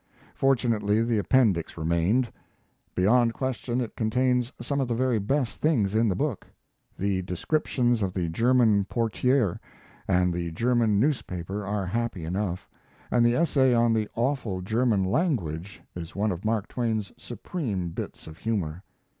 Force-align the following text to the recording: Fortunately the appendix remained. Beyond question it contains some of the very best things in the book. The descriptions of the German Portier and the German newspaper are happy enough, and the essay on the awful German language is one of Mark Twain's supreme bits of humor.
Fortunately 0.33 1.03
the 1.03 1.19
appendix 1.19 1.77
remained. 1.77 2.27
Beyond 2.95 3.35
question 3.35 3.79
it 3.79 3.95
contains 3.95 4.51
some 4.59 4.81
of 4.81 4.87
the 4.87 4.95
very 4.95 5.19
best 5.19 5.59
things 5.61 5.93
in 5.93 6.09
the 6.09 6.15
book. 6.15 6.47
The 6.97 7.21
descriptions 7.21 8.01
of 8.01 8.11
the 8.11 8.27
German 8.27 8.85
Portier 8.85 9.59
and 10.07 10.33
the 10.33 10.49
German 10.49 10.99
newspaper 10.99 11.63
are 11.63 11.85
happy 11.85 12.25
enough, 12.25 12.67
and 13.11 13.23
the 13.23 13.35
essay 13.35 13.75
on 13.75 13.93
the 13.93 14.09
awful 14.15 14.61
German 14.61 15.03
language 15.03 15.79
is 15.93 16.15
one 16.15 16.31
of 16.31 16.43
Mark 16.43 16.67
Twain's 16.67 17.11
supreme 17.15 17.89
bits 17.89 18.25
of 18.25 18.39
humor. 18.39 18.83